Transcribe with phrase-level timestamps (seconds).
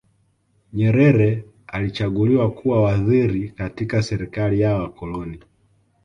[0.73, 5.39] nyerere alichaguliwa kuwa waziri katika serikali ya wakoloni